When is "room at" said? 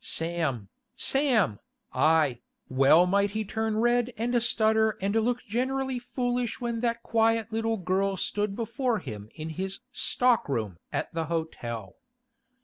10.49-11.13